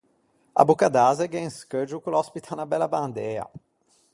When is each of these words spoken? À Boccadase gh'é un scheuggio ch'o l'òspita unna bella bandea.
À 0.55 0.65
Boccadase 0.67 1.25
gh'é 1.27 1.43
un 1.47 1.53
scheuggio 1.59 1.97
ch'o 1.99 2.09
l'òspita 2.11 2.51
unna 2.53 2.69
bella 2.71 2.91
bandea. 2.93 3.45